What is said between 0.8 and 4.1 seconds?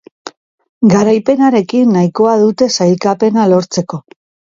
Garaipenarekin nahikoa dute sailkapena lortzeko.